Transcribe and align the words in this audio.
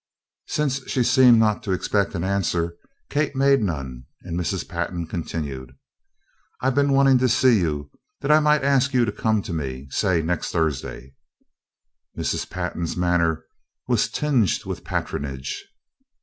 Since 0.47 0.89
she 0.89 1.03
seemed 1.03 1.37
not 1.37 1.61
to 1.61 1.73
expect 1.73 2.15
an 2.15 2.23
answer, 2.23 2.75
Kate 3.11 3.35
made 3.35 3.61
none 3.61 4.05
and 4.23 4.35
Mrs. 4.35 4.67
Pantin 4.67 5.05
continued: 5.05 5.77
"I've 6.59 6.73
been 6.73 6.91
wanting 6.91 7.19
to 7.19 7.29
see 7.29 7.59
you 7.59 7.91
that 8.21 8.31
I 8.31 8.39
might 8.39 8.63
ask 8.63 8.95
you 8.95 9.05
to 9.05 9.11
come 9.11 9.43
to 9.43 9.53
me 9.53 9.85
say 9.91 10.23
next 10.23 10.49
Thursday?" 10.51 11.13
Mrs. 12.17 12.49
Pantin's 12.49 12.97
manner 12.97 13.45
was 13.87 14.09
tinged 14.09 14.65
with 14.65 14.83
patronage. 14.83 15.63